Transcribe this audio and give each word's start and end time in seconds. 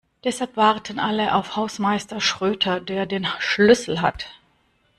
Deshalb 0.23 0.57
warten 0.57 0.97
alle 0.97 1.35
auf 1.35 1.55
Hausmeister 1.55 2.21
Schröter, 2.21 2.79
der 2.81 3.05
den 3.05 3.27
Schlüssel 3.37 4.01
hat. 4.01 4.25